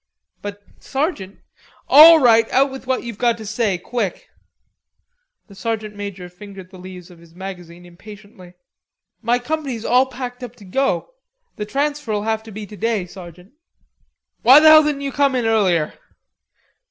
[0.41, 1.41] "But, sergeant."
[1.87, 4.29] "All right; out with what you've got to say, quick."
[5.45, 8.55] The sergeant major fingered the leaves of his magazine impatiently.
[9.21, 11.13] "My company's all packed up to go.
[11.57, 13.53] The transfer'll have to be today, sergeant."
[14.41, 15.93] "Why the hell didn't you come in earlier?...